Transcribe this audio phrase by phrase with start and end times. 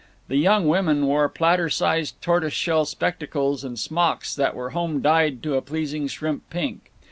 [0.29, 5.43] The young women wore platter sized tortoise shell spectacles and smocks that were home dyed
[5.43, 6.89] to a pleasing shrimp pink.